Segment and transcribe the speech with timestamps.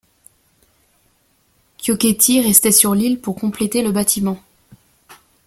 [1.77, 4.41] Chiocchetti restait sur l'île pour compléter le bâtiment.